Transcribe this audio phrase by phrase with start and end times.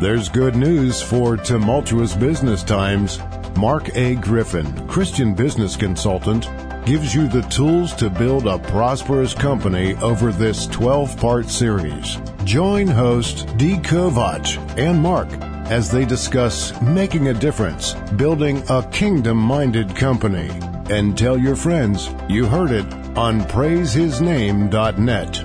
[0.00, 3.18] There's good news for tumultuous business times.
[3.58, 4.14] Mark A.
[4.14, 6.48] Griffin, Christian business consultant,
[6.86, 12.16] gives you the tools to build a prosperous company over this 12 part series.
[12.44, 15.28] Join host Dee Kovach and Mark
[15.70, 20.48] as they discuss making a difference, building a kingdom minded company.
[20.88, 25.44] And tell your friends you heard it on praisehisname.net.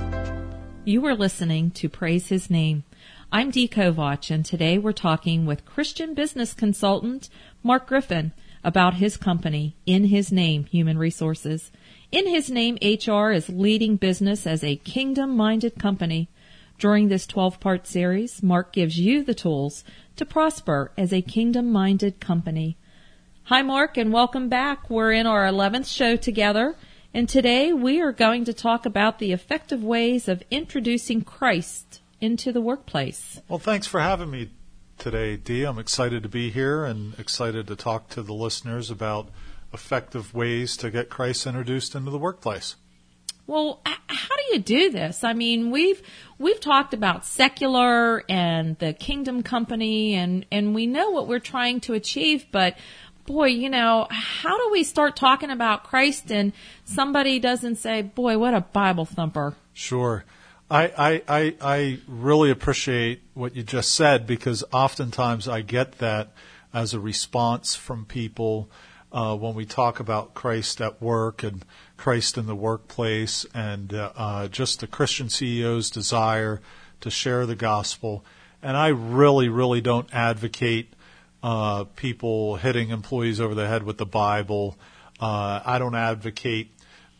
[0.85, 2.85] You are listening to Praise His Name.
[3.31, 7.27] I'm Dee Kovach, and today we're talking with Christian business consultant
[7.63, 11.71] Mark Griffin about his company, In His Name Human Resources.
[12.11, 16.29] In His Name HR is leading business as a kingdom minded company.
[16.77, 19.83] During this 12 part series, Mark gives you the tools
[20.17, 22.77] to prosper as a kingdom minded company.
[23.45, 24.89] Hi, Mark, and welcome back.
[24.89, 26.75] We're in our 11th show together,
[27.11, 32.51] and today we are going to talk about the effective ways of introducing Christ into
[32.51, 33.41] the workplace.
[33.47, 34.49] Well, thanks for having me
[34.97, 35.63] today, Dee.
[35.63, 39.29] I'm excited to be here and excited to talk to the listeners about
[39.73, 42.75] effective ways to get Christ introduced into the workplace.
[43.47, 45.23] Well, how do you do this?
[45.23, 46.01] I mean, we've
[46.39, 51.79] we've talked about secular and the kingdom company and and we know what we're trying
[51.81, 52.75] to achieve, but
[53.27, 56.53] boy, you know, how do we start talking about Christ and
[56.85, 60.25] somebody doesn't say, "Boy, what a Bible thumper." Sure.
[60.75, 66.33] I, I, I, I really appreciate what you just said because oftentimes I get that
[66.73, 68.69] as a response from people
[69.09, 71.63] uh, when we talk about Christ at work and
[71.95, 76.59] Christ in the workplace and uh, uh, just the Christian CEO's desire
[76.99, 78.25] to share the gospel.
[78.61, 80.91] And I really, really don't advocate
[81.41, 84.77] uh, people hitting employees over the head with the Bible.
[85.21, 86.71] Uh, I don't advocate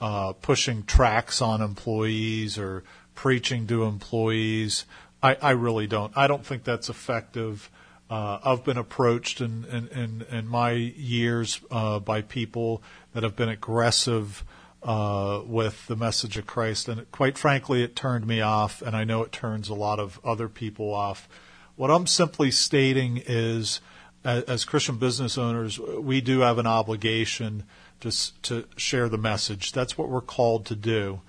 [0.02, 2.83] uh, pushing tracts on employees or
[3.16, 4.85] preaching to employees.
[5.23, 6.16] I, I really don't.
[6.16, 7.69] I don't think that's effective.
[8.09, 12.83] Uh, I've been approached in, in, in, in my years uh, by people
[13.14, 14.43] that have been aggressive
[14.83, 19.04] uh, with the message of Christ, and quite frankly, it turned me off, and I
[19.04, 21.27] know it turns a lot of other people off.
[21.75, 23.81] What I'm simply stating is,
[24.23, 27.64] as, as Christian business owners, we do have an obligation
[28.02, 28.11] to
[28.43, 29.71] to share the message.
[29.71, 31.21] That's what we're called to do.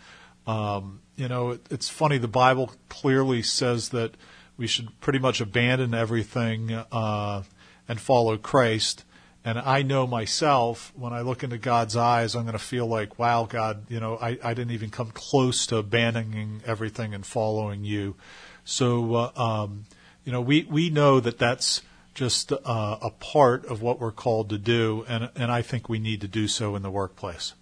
[0.46, 2.18] Um, you know, it, it's funny.
[2.18, 4.14] The Bible clearly says that
[4.56, 7.42] we should pretty much abandon everything uh,
[7.88, 9.04] and follow Christ.
[9.44, 13.18] And I know myself, when I look into God's eyes, I'm going to feel like,
[13.18, 17.84] wow, God, you know, I, I didn't even come close to abandoning everything and following
[17.84, 18.16] you.
[18.64, 19.84] So, uh, um,
[20.24, 21.82] you know, we, we know that that's
[22.12, 22.56] just uh,
[23.00, 26.28] a part of what we're called to do, and, and I think we need to
[26.28, 27.52] do so in the workplace.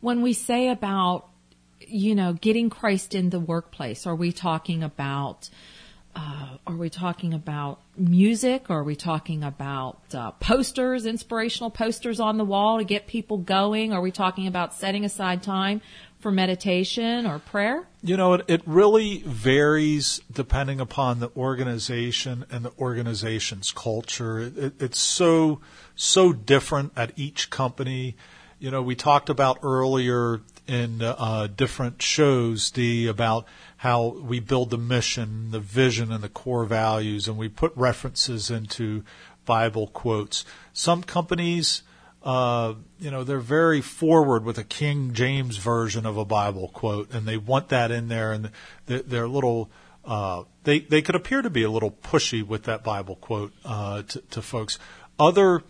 [0.00, 1.28] When we say about
[1.88, 4.06] you know, getting Christ in the workplace?
[4.06, 5.48] Are we talking about
[6.18, 8.70] uh, are we talking about music?
[8.70, 13.92] Are we talking about uh, posters, inspirational posters on the wall to get people going?
[13.92, 15.80] Are we talking about setting aside time
[16.18, 17.86] for meditation or prayer?
[18.02, 24.40] You know, it, it really varies depending upon the organization and the organization's culture.
[24.40, 25.60] It, it, it's so
[25.94, 28.16] so different at each company.
[28.60, 33.46] You know, we talked about earlier in uh, different shows, Dee, about
[33.76, 38.50] how we build the mission, the vision, and the core values, and we put references
[38.50, 39.04] into
[39.46, 40.44] Bible quotes.
[40.72, 41.82] Some companies,
[42.24, 47.14] uh, you know, they're very forward with a King James version of a Bible quote,
[47.14, 48.50] and they want that in there, and
[48.86, 49.70] they're, little.
[50.04, 54.02] Uh, they they could appear to be a little pushy with that Bible quote uh,
[54.02, 54.78] to, to folks.
[55.18, 55.62] Other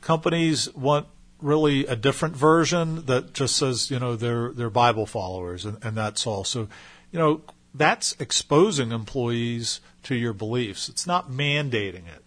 [0.00, 1.06] companies want
[1.40, 5.96] really a different version that just says, you know, they're they're Bible followers and, and
[5.96, 6.44] that's all.
[6.44, 6.68] So,
[7.12, 7.42] you know,
[7.74, 10.88] that's exposing employees to your beliefs.
[10.88, 12.24] It's not mandating it.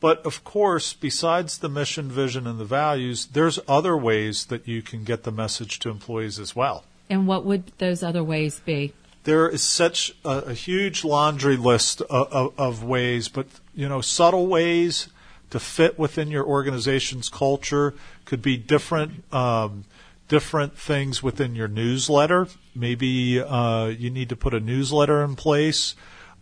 [0.00, 4.80] But of course, besides the mission, vision, and the values, there's other ways that you
[4.80, 6.84] can get the message to employees as well.
[7.10, 8.92] And what would those other ways be?
[9.24, 14.00] There is such a, a huge laundry list of, of, of ways, but you know,
[14.00, 15.08] subtle ways
[15.50, 19.84] to fit within your organization's culture could be different um,
[20.28, 22.46] different things within your newsletter.
[22.74, 25.94] Maybe uh, you need to put a newsletter in place.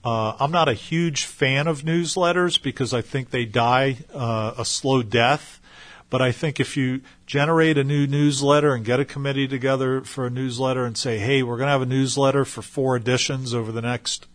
[0.04, 4.64] Uh, I'm not a huge fan of newsletters because I think they die uh, a
[4.64, 5.60] slow death.
[6.08, 10.26] But I think if you generate a new newsletter and get a committee together for
[10.26, 13.72] a newsletter and say, hey, we're going to have a newsletter for four editions over
[13.72, 14.26] the next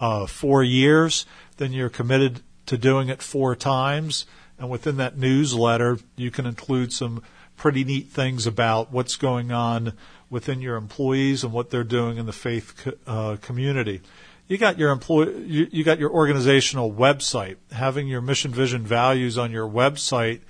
[0.00, 1.26] uh, four years,
[1.56, 4.26] then you're committed to doing it four times.
[4.58, 7.22] And within that newsletter, you can include some
[7.56, 9.92] pretty neat things about what's going on
[10.30, 14.00] within your employees and what they're doing in the faith uh, community.
[14.46, 17.56] you got your employee, you, you got your organizational website.
[17.72, 20.40] Having your mission, vision, values on your website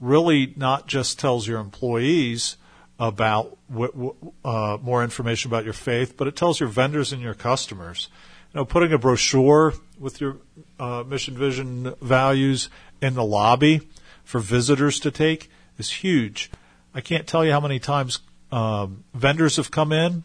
[0.00, 2.56] really not just tells your employees
[2.98, 3.58] about
[4.44, 8.08] uh, more information about your faith, but it tells your vendors and your customers.
[8.52, 9.74] You know, putting a brochure
[10.04, 10.36] with your
[10.78, 12.68] uh, mission, vision, values
[13.00, 13.80] in the lobby
[14.22, 16.50] for visitors to take is huge.
[16.94, 18.20] I can't tell you how many times
[18.52, 20.22] um, vendors have come in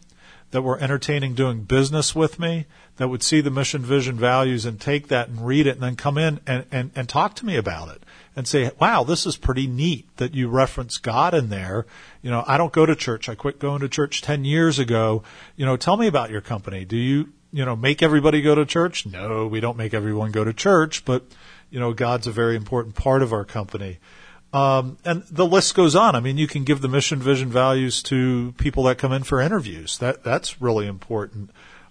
[0.50, 2.66] that were entertaining doing business with me
[2.96, 5.96] that would see the mission, vision, values and take that and read it and then
[5.96, 8.02] come in and, and, and talk to me about it
[8.36, 11.86] and say, wow, this is pretty neat that you reference God in there.
[12.20, 13.28] You know, I don't go to church.
[13.28, 15.22] I quit going to church 10 years ago.
[15.56, 16.84] You know, tell me about your company.
[16.84, 19.06] Do you, you know, make everybody go to church?
[19.06, 21.24] No, we don't make everyone go to church, but,
[21.70, 23.98] you know, God's a very important part of our company.
[24.52, 26.16] Um, and the list goes on.
[26.16, 29.40] I mean, you can give the mission, vision, values to people that come in for
[29.40, 29.98] interviews.
[29.98, 31.50] That that's really important.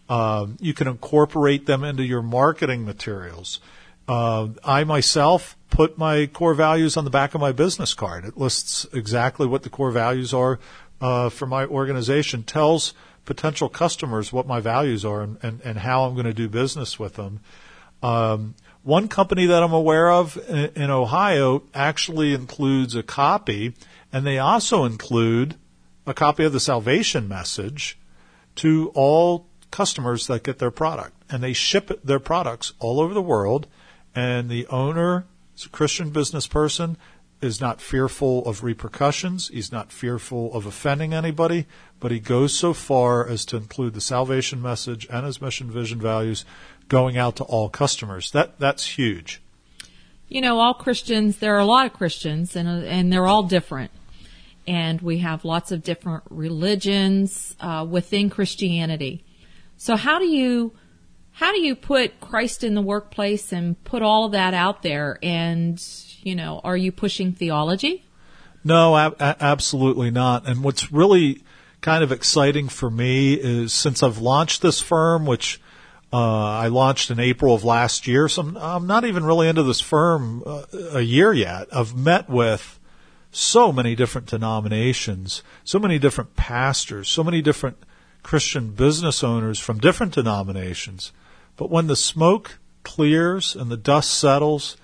[0.10, 3.60] Um, you can incorporate them into your marketing materials.
[4.08, 8.26] Uh, I myself put my core values on the back of my business card.
[8.26, 10.60] It lists exactly what the core values are
[11.00, 12.44] uh, for my organization.
[12.44, 12.94] Tells
[13.26, 17.00] potential customers what my values are and, and, and how I'm going to do business
[17.00, 17.40] with them.
[18.02, 23.74] Um, one company that I'm aware of in, in Ohio actually includes a copy,
[24.12, 25.56] and they also include
[26.08, 27.98] a copy of the salvation message
[28.56, 31.14] to all customers that get their product.
[31.30, 33.68] And they ship their products all over the world,
[34.16, 35.26] and the owner
[35.56, 36.98] is a Christian business person,
[37.42, 39.48] is not fearful of repercussions.
[39.50, 41.66] He's not fearful of offending anybody,
[42.00, 46.00] but he goes so far as to include the salvation message and his mission, vision,
[46.00, 46.46] values
[46.90, 48.32] going out to all customers.
[48.32, 49.42] That that's huge.
[50.28, 51.38] You know, all Christians.
[51.38, 53.92] There are a lot of Christians, and and they're all different,
[54.68, 59.24] and we have lots of different religions uh, within Christianity.
[59.78, 60.74] So how do you
[61.32, 65.18] how do you put Christ in the workplace and put all of that out there?
[65.24, 65.80] And
[66.24, 68.04] you know, are you pushing theology?
[68.64, 70.48] No, absolutely not.
[70.48, 71.44] And what's really
[71.82, 75.62] kind of exciting for me is since I've launched this firm, which
[76.12, 78.28] uh, I launched in April of last year.
[78.28, 80.64] So I'm, I'm not even really into this firm uh,
[80.94, 81.68] a year yet.
[81.72, 82.80] I've met with
[83.32, 87.78] so many different denominations, so many different pastors, so many different
[88.24, 91.12] Christian business owners from different denominations.
[91.56, 94.78] But when the smoke clears and the dust settles,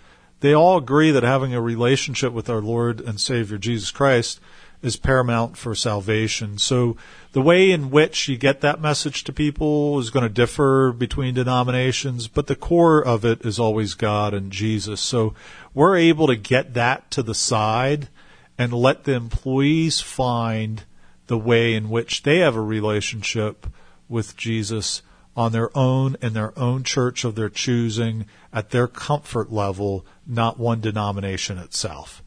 [0.45, 4.39] they all agree that having a relationship with our Lord and Savior Jesus Christ
[4.81, 6.59] is paramount for salvation.
[6.59, 6.95] So
[7.31, 11.33] the way in which you get that message to people is going to differ between
[11.33, 15.01] denominations, but the core of it is always God and Jesus.
[15.01, 15.33] So
[15.73, 18.09] we're able to get that to the side
[18.57, 20.83] and let the employees find
[21.27, 23.65] the way in which they have a relationship
[24.07, 25.01] with Jesus
[25.35, 30.59] on their own in their own church of their choosing at their comfort level, not
[30.59, 32.23] one denomination itself.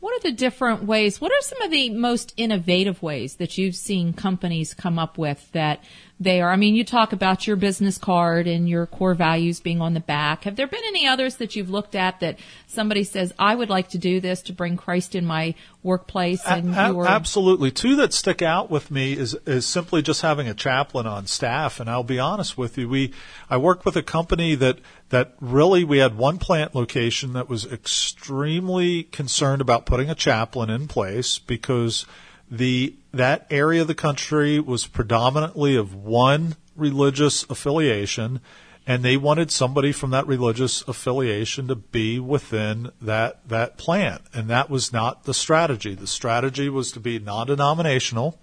[0.00, 1.20] What are the different ways?
[1.20, 5.50] What are some of the most innovative ways that you've seen companies come up with
[5.52, 5.82] that
[6.20, 6.50] they are?
[6.50, 10.00] I mean, you talk about your business card and your core values being on the
[10.00, 10.44] back.
[10.44, 13.90] Have there been any others that you've looked at that somebody says, I would like
[13.90, 15.54] to do this to bring Christ in my
[15.84, 17.70] workplace and a- Absolutely.
[17.70, 21.78] Two that stick out with me is, is simply just having a chaplain on staff.
[21.78, 23.12] And I'll be honest with you, we,
[23.48, 24.78] I work with a company that
[25.10, 30.68] that really we had one plant location that was extremely concerned about putting a chaplain
[30.68, 32.04] in place because
[32.50, 38.40] the that area of the country was predominantly of one religious affiliation
[38.86, 44.48] and they wanted somebody from that religious affiliation to be within that that plant and
[44.48, 48.38] that was not the strategy the strategy was to be non-denominational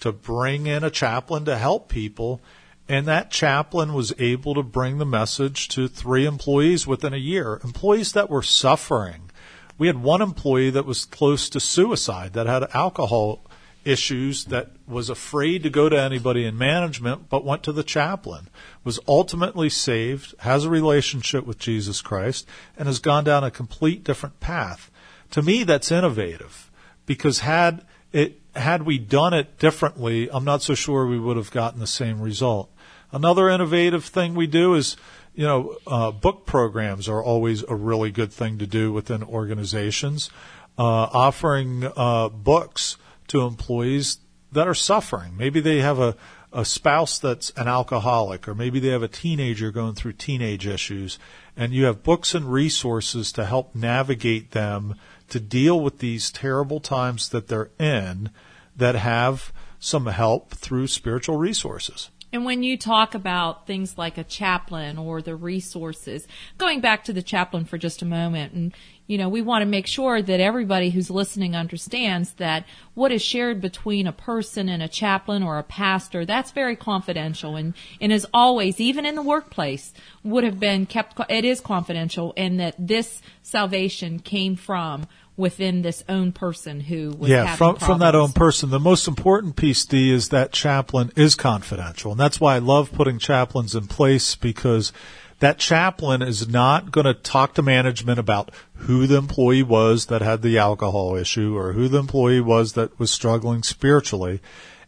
[0.00, 2.40] to bring in a chaplain to help people
[2.88, 7.58] and that chaplain was able to bring the message to three employees within a year,
[7.64, 9.30] employees that were suffering.
[9.76, 13.44] We had one employee that was close to suicide, that had alcohol
[13.84, 18.48] issues, that was afraid to go to anybody in management, but went to the chaplain,
[18.82, 24.04] was ultimately saved, has a relationship with Jesus Christ, and has gone down a complete
[24.04, 24.90] different path.
[25.32, 26.70] To me, that's innovative
[27.06, 31.50] because had it, had we done it differently, I'm not so sure we would have
[31.50, 32.70] gotten the same result.
[33.10, 34.96] Another innovative thing we do is,
[35.34, 40.30] you know, uh, book programs are always a really good thing to do within organizations.
[40.76, 42.96] Uh, offering uh, books
[43.28, 44.18] to employees
[44.52, 45.36] that are suffering.
[45.36, 46.16] Maybe they have a,
[46.52, 51.18] a spouse that's an alcoholic, or maybe they have a teenager going through teenage issues,
[51.56, 54.96] and you have books and resources to help navigate them
[55.28, 58.30] to deal with these terrible times that they're in
[58.76, 62.10] that have some help through spiritual resources.
[62.34, 66.26] And when you talk about things like a chaplain or the resources,
[66.58, 68.74] going back to the chaplain for just a moment, and
[69.06, 72.64] you know, we want to make sure that everybody who's listening understands that
[72.94, 77.54] what is shared between a person and a chaplain or a pastor, that's very confidential
[77.54, 79.92] and, and is always, even in the workplace,
[80.24, 86.04] would have been kept, it is confidential and that this salvation came from within this
[86.08, 87.86] own person who was yeah from problems.
[87.86, 88.70] from that own person.
[88.70, 92.92] The most important piece, Dee, is that chaplain is confidential, and that's why I love
[92.92, 94.92] putting chaplains in place because
[95.40, 100.22] that chaplain is not going to talk to management about who the employee was that
[100.22, 104.40] had the alcohol issue or who the employee was that was struggling spiritually,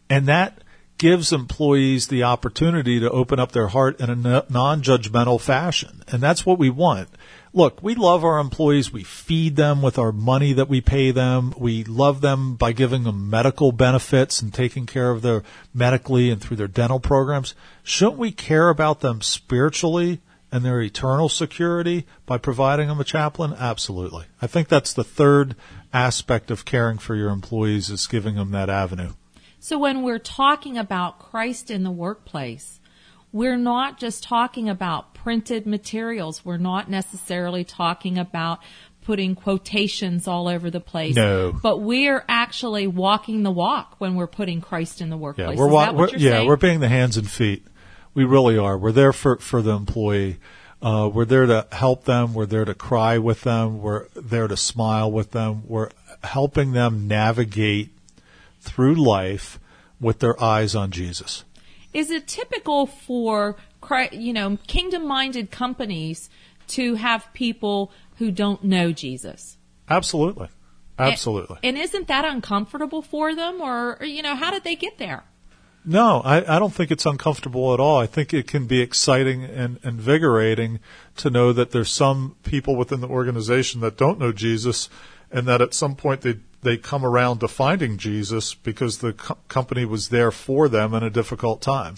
[0.09, 0.63] and that
[0.97, 6.03] gives employees the opportunity to open up their heart in a non-judgmental fashion.
[6.07, 7.09] And that's what we want
[7.57, 8.93] look, we love our employees.
[8.93, 11.53] We feed them with our money that we pay them.
[11.57, 16.39] We love them by giving them medical benefits and taking care of their medically and
[16.39, 17.55] through their dental programs.
[17.83, 23.53] Shouldn't we care about them spiritually and their eternal security by providing them a chaplain?
[23.57, 24.25] Absolutely.
[24.41, 25.55] I think that's the third
[25.91, 29.13] aspect of caring for your employees is giving them that avenue.
[29.59, 32.79] So when we're talking about Christ in the workplace,
[33.31, 36.45] we're not just talking about printed materials.
[36.45, 38.59] We're not necessarily talking about
[39.01, 41.15] putting quotations all over the place.
[41.15, 41.51] No.
[41.51, 45.49] But we're actually walking the walk when we're putting Christ in the workplace.
[45.49, 46.47] Yeah, we're, wa- we're yeah, saying?
[46.47, 47.65] we're being the hands and feet.
[48.13, 48.77] We really are.
[48.77, 50.37] We're there for, for the employee.
[50.81, 52.33] Uh, we're there to help them.
[52.33, 53.81] We're there to cry with them.
[53.81, 55.63] We're there to smile with them.
[55.65, 55.89] We're
[56.23, 57.96] helping them navigate
[58.67, 59.59] through life
[59.99, 61.43] with their eyes on Jesus.
[61.93, 63.55] Is it typical for
[64.11, 66.29] you know kingdom-minded companies
[66.67, 69.57] to have people who don't know Jesus?
[69.89, 70.49] Absolutely,
[70.99, 71.57] absolutely.
[71.63, 74.97] And, and isn't that uncomfortable for them, or, or you know, how did they get
[74.97, 75.23] there?
[75.89, 77.97] No, I, I don't think it's uncomfortable at all.
[77.97, 80.81] I think it can be exciting and invigorating
[81.15, 84.89] to know that there's some people within the organization that don't know Jesus,
[85.31, 89.37] and that at some point they they come around to finding Jesus because the co-
[89.47, 91.95] company was there for them in a difficult time.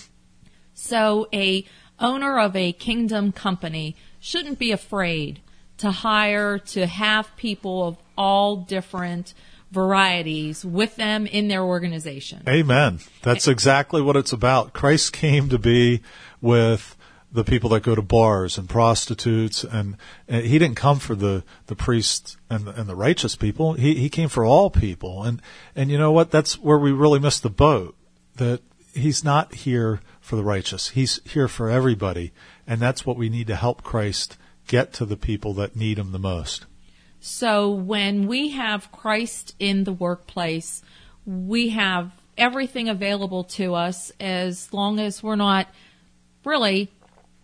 [0.73, 1.65] So a
[1.99, 5.41] owner of a kingdom company shouldn't be afraid
[5.77, 9.33] to hire to have people of all different
[9.71, 12.43] varieties with them in their organization.
[12.47, 12.99] Amen.
[13.21, 14.73] That's exactly what it's about.
[14.73, 16.01] Christ came to be
[16.41, 16.97] with
[17.31, 21.43] the people that go to bars and prostitutes, and, and he didn't come for the
[21.67, 23.73] the priests and the, and the righteous people.
[23.73, 25.41] He he came for all people, and
[25.75, 26.31] and you know what?
[26.31, 27.95] That's where we really missed the boat.
[28.37, 28.61] That
[28.93, 30.89] he's not here for the righteous.
[30.89, 32.31] He's here for everybody,
[32.65, 36.11] and that's what we need to help Christ get to the people that need him
[36.11, 36.65] the most.
[37.19, 40.81] So when we have Christ in the workplace,
[41.25, 45.67] we have everything available to us as long as we're not
[46.45, 46.89] really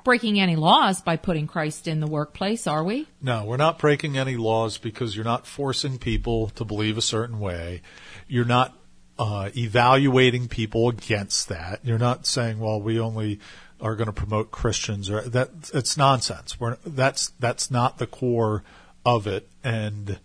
[0.05, 3.07] breaking any laws by putting Christ in the workplace, are we?
[3.21, 7.41] No, we're not breaking any laws because you're not forcing people to believe a certain
[7.41, 7.81] way.
[8.29, 8.77] You're not
[9.19, 11.79] uh, evaluating people against that.
[11.83, 13.39] You're not saying, well, we only
[13.81, 16.57] are going to promote Christians or that it's nonsense.
[16.59, 18.63] We're, that's that's not the core
[19.05, 20.19] of it, and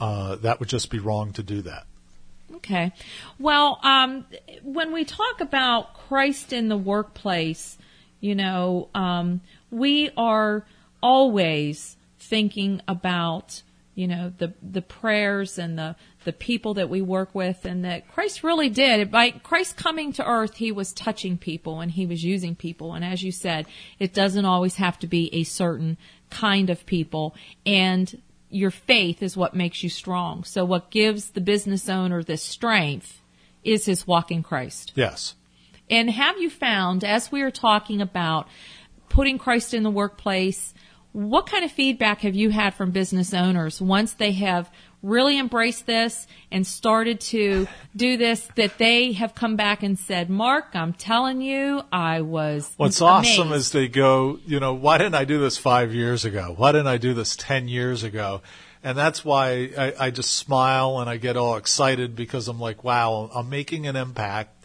[0.00, 1.86] uh, that would just be wrong to do that.
[2.56, 2.92] Okay.
[3.38, 4.26] Well, um,
[4.62, 7.78] when we talk about Christ in the workplace,
[8.22, 10.64] you know, um, we are
[11.02, 13.62] always thinking about,
[13.96, 18.08] you know, the the prayers and the the people that we work with, and that
[18.08, 19.10] Christ really did.
[19.10, 22.94] By Christ coming to earth, he was touching people and he was using people.
[22.94, 23.66] And as you said,
[23.98, 25.98] it doesn't always have to be a certain
[26.30, 27.34] kind of people.
[27.66, 30.44] And your faith is what makes you strong.
[30.44, 33.20] So what gives the business owner this strength
[33.64, 34.92] is his walk in Christ.
[34.94, 35.34] Yes.
[35.90, 38.48] And have you found, as we are talking about
[39.08, 40.72] putting Christ in the workplace,
[41.12, 44.70] what kind of feedback have you had from business owners once they have
[45.02, 50.30] really embraced this and started to do this that they have come back and said,
[50.30, 52.72] Mark, I'm telling you, I was.
[52.76, 53.38] What's amazed.
[53.38, 56.54] awesome is they go, you know, why didn't I do this five years ago?
[56.56, 58.42] Why didn't I do this 10 years ago?
[58.84, 62.82] And that's why I, I just smile and I get all excited because I'm like,
[62.82, 64.61] wow, I'm making an impact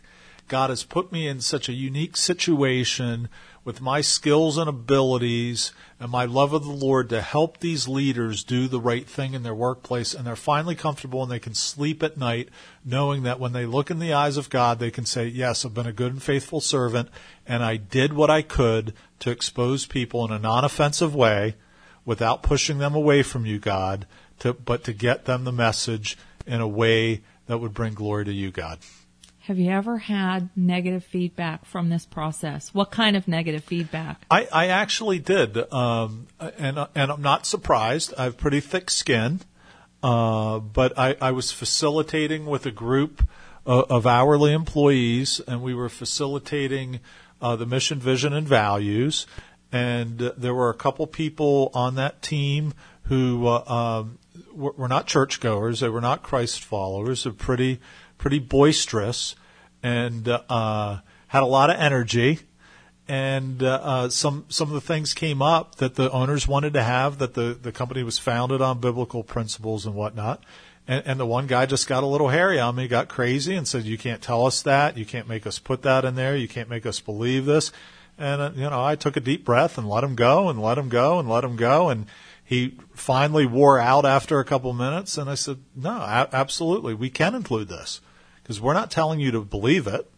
[0.47, 3.29] God has put me in such a unique situation
[3.67, 8.45] with my skills and abilities and my love of the Lord to help these leaders
[8.45, 10.13] do the right thing in their workplace.
[10.13, 12.47] And they're finally comfortable and they can sleep at night
[12.85, 15.73] knowing that when they look in the eyes of God, they can say, Yes, I've
[15.73, 17.09] been a good and faithful servant
[17.45, 21.55] and I did what I could to expose people in a non offensive way
[22.05, 24.07] without pushing them away from you, God,
[24.39, 28.33] to, but to get them the message in a way that would bring glory to
[28.33, 28.79] you, God.
[29.47, 32.73] Have you ever had negative feedback from this process?
[32.73, 34.19] What kind of negative feedback?
[34.29, 38.13] I, I actually did, um, and and I'm not surprised.
[38.17, 39.39] I have pretty thick skin,
[40.03, 43.25] uh, but I, I was facilitating with a group
[43.65, 46.99] of, of hourly employees, and we were facilitating
[47.41, 49.27] uh, the mission, vision, and values.
[49.71, 52.73] And uh, there were a couple people on that team
[53.03, 54.19] who uh, um,
[54.53, 55.79] were, were not churchgoers.
[55.79, 57.23] They were not Christ followers.
[57.23, 57.79] They're pretty
[58.17, 59.35] pretty boisterous
[59.83, 62.39] and uh, had a lot of energy.
[63.07, 66.83] And uh, uh, some some of the things came up that the owners wanted to
[66.83, 67.19] have.
[67.19, 70.43] That the, the company was founded on biblical principles and whatnot.
[70.89, 73.65] And, and the one guy just got a little hairy on me, got crazy, and
[73.65, 74.97] said, "You can't tell us that.
[74.97, 76.35] You can't make us put that in there.
[76.35, 77.71] You can't make us believe this."
[78.17, 80.77] And uh, you know, I took a deep breath and let him go, and let
[80.77, 82.07] him go, and let him go, and
[82.43, 85.17] he finally wore out after a couple minutes.
[85.17, 88.01] And I said, "No, a- absolutely, we can include this."
[88.47, 90.09] Because we're not telling you to believe it.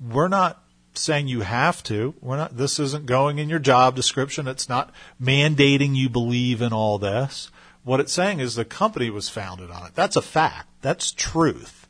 [0.00, 0.62] We're not
[0.94, 2.14] saying you have to.
[2.22, 4.48] We're not, this isn't going in your job description.
[4.48, 7.50] It's not mandating you believe in all this.
[7.84, 9.94] What it's saying is the company was founded on it.
[9.94, 10.68] That's a fact.
[10.80, 11.86] That's truth.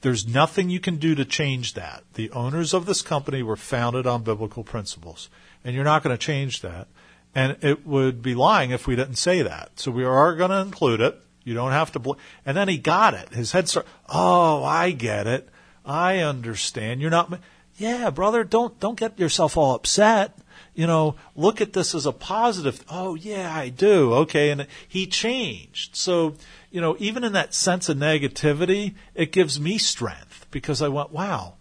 [0.00, 2.02] There's nothing you can do to change that.
[2.14, 5.30] The owners of this company were founded on biblical principles,
[5.64, 6.88] and you're not going to change that.
[7.32, 9.78] And it would be lying if we didn't say that.
[9.78, 11.22] So we are going to include it.
[11.48, 11.98] You don't have to.
[11.98, 12.12] Bl-.
[12.44, 13.30] And then he got it.
[13.30, 13.90] His head started.
[14.06, 15.48] Oh, I get it.
[15.82, 17.00] I understand.
[17.00, 17.40] You're not.
[17.76, 18.44] Yeah, brother.
[18.44, 20.36] Don't don't get yourself all upset.
[20.74, 22.84] You know, look at this as a positive.
[22.90, 24.12] Oh, yeah, I do.
[24.12, 25.96] Okay, and he changed.
[25.96, 26.34] So,
[26.70, 31.10] you know, even in that sense of negativity, it gives me strength because I went,
[31.10, 31.54] wow,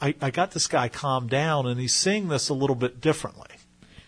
[0.00, 3.48] I, I got this guy calmed down, and he's seeing this a little bit differently.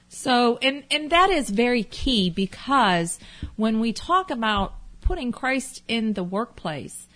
[0.09, 3.19] So, and and that is very key because
[3.57, 7.06] when we talk about putting Christ in the workplace,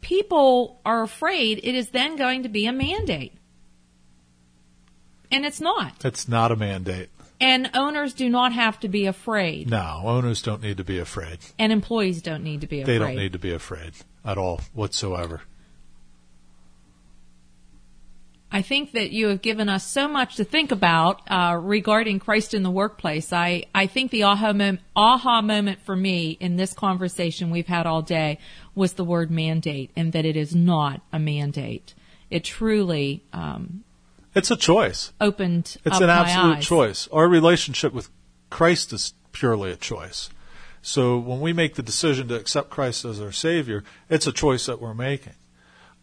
[0.00, 3.34] people are afraid it is then going to be a mandate.
[5.30, 6.04] And it's not.
[6.04, 7.10] It's not a mandate.
[7.40, 9.68] And owners do not have to be afraid.
[9.68, 11.38] No, owners don't need to be afraid.
[11.58, 12.94] And employees don't need to be afraid.
[12.94, 13.92] They don't need to be afraid
[14.24, 15.42] at all whatsoever.
[18.54, 22.54] I think that you have given us so much to think about uh, regarding Christ
[22.54, 23.32] in the workplace.
[23.32, 27.84] I, I think the aha moment, aha moment for me in this conversation we've had
[27.84, 28.38] all day
[28.76, 31.94] was the word mandate, and that it is not a mandate.
[32.30, 33.82] It truly um,
[34.36, 35.12] it's a choice.
[35.20, 35.76] Opened.
[35.84, 36.64] It's an absolute eyes.
[36.64, 37.08] choice.
[37.08, 38.08] Our relationship with
[38.50, 40.30] Christ is purely a choice.
[40.80, 44.66] So when we make the decision to accept Christ as our Savior, it's a choice
[44.66, 45.34] that we're making.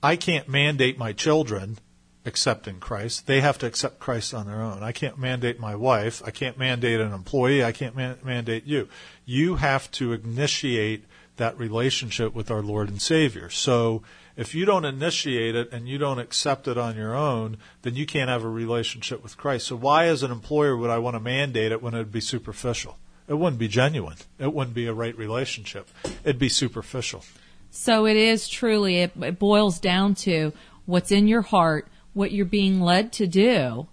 [0.04, 1.78] I can't mandate my children
[2.26, 3.28] accepting Christ.
[3.28, 4.84] They have to accept Christ on their own.
[4.84, 6.22] I can't mandate my wife.
[6.26, 7.64] I can't mandate an employee.
[7.64, 8.88] I can't man- mandate you.
[9.26, 11.06] You have to initiate
[11.38, 13.50] that relationship with our Lord and Savior.
[13.50, 14.04] So
[14.38, 18.06] if you don't initiate it and you don't accept it on your own, then you
[18.06, 19.68] can't have a relationship with Christ.
[19.68, 22.22] So why as an employer would I want to mandate it when it would be
[22.22, 22.98] superficial?
[23.28, 24.18] It wouldn't be genuine.
[24.40, 25.90] It wouldn't be a right relationship.
[26.24, 27.24] It'd be superficial.
[27.72, 30.52] So it is truly, it, it boils down to
[30.86, 33.88] what's in your heart, what you're being led to do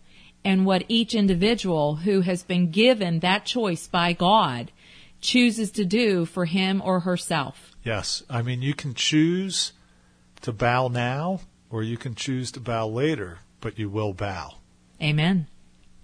[0.44, 4.72] and what each individual who has been given that choice by God
[5.20, 7.76] chooses to do for him or herself.
[7.82, 8.22] Yes.
[8.30, 9.72] I mean, you can choose
[10.42, 14.54] to bow now or you can choose to bow later, but you will bow.
[15.02, 15.46] Amen.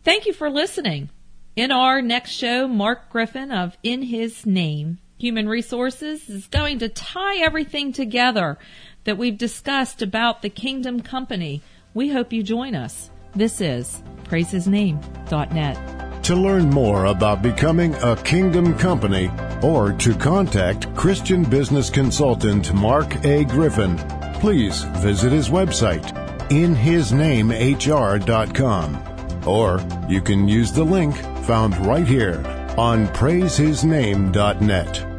[0.03, 1.11] Thank you for listening.
[1.57, 6.88] In our next show, Mark Griffin of In His Name Human Resources is going to
[6.88, 8.59] tie everything together
[9.05, 11.62] that we've discussed about the Kingdom Company
[11.95, 13.11] we hope you join us.
[13.35, 16.25] This is praisehisname.net.
[16.25, 19.31] To learn more about becoming a kingdom company
[19.63, 23.45] or to contact Christian business consultant Mark A.
[23.45, 23.99] Griffin,
[24.41, 26.05] please visit his website,
[26.49, 32.43] inhisnamehr.com, or you can use the link found right here
[32.77, 35.13] on praisehisname.net.